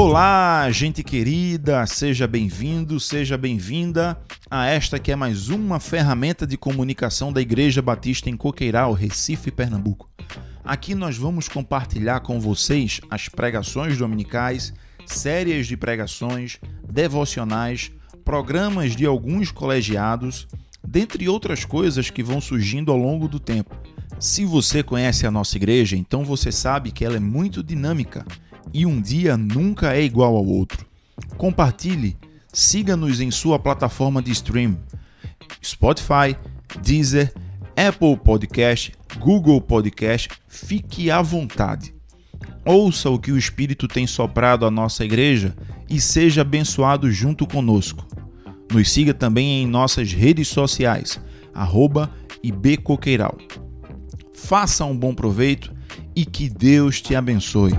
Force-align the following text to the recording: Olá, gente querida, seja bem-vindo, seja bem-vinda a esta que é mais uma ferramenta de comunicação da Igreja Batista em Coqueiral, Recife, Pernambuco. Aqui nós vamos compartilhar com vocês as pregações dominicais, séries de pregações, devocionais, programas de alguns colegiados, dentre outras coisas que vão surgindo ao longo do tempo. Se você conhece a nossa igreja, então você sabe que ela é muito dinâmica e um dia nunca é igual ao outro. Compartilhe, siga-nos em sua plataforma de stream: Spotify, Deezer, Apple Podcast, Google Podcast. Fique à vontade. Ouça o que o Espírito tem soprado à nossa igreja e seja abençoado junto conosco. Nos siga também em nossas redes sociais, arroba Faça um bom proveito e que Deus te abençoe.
Olá, 0.00 0.70
gente 0.70 1.02
querida, 1.02 1.84
seja 1.84 2.28
bem-vindo, 2.28 3.00
seja 3.00 3.36
bem-vinda 3.36 4.16
a 4.48 4.64
esta 4.64 4.96
que 4.96 5.10
é 5.10 5.16
mais 5.16 5.48
uma 5.48 5.80
ferramenta 5.80 6.46
de 6.46 6.56
comunicação 6.56 7.32
da 7.32 7.40
Igreja 7.40 7.82
Batista 7.82 8.30
em 8.30 8.36
Coqueiral, 8.36 8.92
Recife, 8.92 9.50
Pernambuco. 9.50 10.08
Aqui 10.64 10.94
nós 10.94 11.16
vamos 11.16 11.48
compartilhar 11.48 12.20
com 12.20 12.38
vocês 12.38 13.00
as 13.10 13.28
pregações 13.28 13.98
dominicais, 13.98 14.72
séries 15.04 15.66
de 15.66 15.76
pregações, 15.76 16.60
devocionais, 16.88 17.90
programas 18.24 18.94
de 18.94 19.04
alguns 19.04 19.50
colegiados, 19.50 20.46
dentre 20.86 21.28
outras 21.28 21.64
coisas 21.64 22.08
que 22.08 22.22
vão 22.22 22.40
surgindo 22.40 22.92
ao 22.92 22.98
longo 22.98 23.26
do 23.26 23.40
tempo. 23.40 23.74
Se 24.20 24.44
você 24.44 24.80
conhece 24.80 25.26
a 25.26 25.30
nossa 25.32 25.56
igreja, 25.56 25.96
então 25.96 26.24
você 26.24 26.52
sabe 26.52 26.92
que 26.92 27.04
ela 27.04 27.16
é 27.16 27.20
muito 27.20 27.64
dinâmica 27.64 28.24
e 28.72 28.86
um 28.86 29.00
dia 29.00 29.36
nunca 29.36 29.94
é 29.94 30.02
igual 30.02 30.36
ao 30.36 30.46
outro. 30.46 30.86
Compartilhe, 31.36 32.16
siga-nos 32.52 33.20
em 33.20 33.30
sua 33.30 33.58
plataforma 33.58 34.22
de 34.22 34.30
stream: 34.32 34.78
Spotify, 35.62 36.36
Deezer, 36.82 37.32
Apple 37.76 38.16
Podcast, 38.16 38.92
Google 39.18 39.60
Podcast. 39.60 40.28
Fique 40.48 41.10
à 41.10 41.22
vontade. 41.22 41.92
Ouça 42.64 43.08
o 43.08 43.18
que 43.18 43.32
o 43.32 43.38
Espírito 43.38 43.88
tem 43.88 44.06
soprado 44.06 44.66
à 44.66 44.70
nossa 44.70 45.04
igreja 45.04 45.56
e 45.88 46.00
seja 46.00 46.42
abençoado 46.42 47.10
junto 47.10 47.46
conosco. 47.46 48.06
Nos 48.72 48.90
siga 48.90 49.14
também 49.14 49.62
em 49.62 49.66
nossas 49.66 50.12
redes 50.12 50.48
sociais, 50.48 51.20
arroba 51.54 52.10
Faça 54.34 54.84
um 54.84 54.96
bom 54.96 55.14
proveito 55.14 55.72
e 56.14 56.24
que 56.24 56.48
Deus 56.48 57.00
te 57.00 57.14
abençoe. 57.14 57.72